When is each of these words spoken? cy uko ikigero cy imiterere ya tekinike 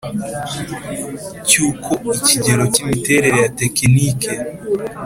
cy 1.47 1.55
uko 1.67 1.93
ikigero 2.17 2.63
cy 2.73 2.79
imiterere 2.83 3.37
ya 3.43 3.49
tekinike 3.57 4.31